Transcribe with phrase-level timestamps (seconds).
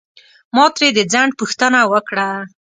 [0.55, 2.29] ما ترې د ځنډ پوښتنه وکړه.